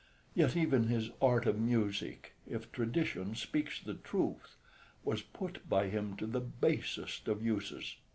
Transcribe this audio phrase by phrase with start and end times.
[0.33, 4.55] Yet even his art of music, if tradition speaks the truth,
[5.03, 7.97] was put by him to the basest of uses."